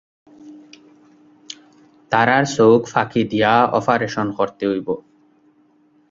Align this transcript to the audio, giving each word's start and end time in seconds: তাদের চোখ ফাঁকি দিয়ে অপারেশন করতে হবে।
তাদের 2.11 2.43
চোখ 2.55 2.79
ফাঁকি 2.85 3.21
দিয়ে 3.31 3.53
অপারেশন 3.79 4.27
করতে 4.37 4.63
হবে। 4.69 4.95